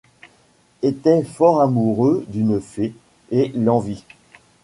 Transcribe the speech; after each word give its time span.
Était 0.81 1.21
fort 1.23 1.61
amoureux 1.61 2.25
d’une 2.31 2.59
fée, 2.59 2.93
et 3.29 3.49
l’envie 3.49 4.03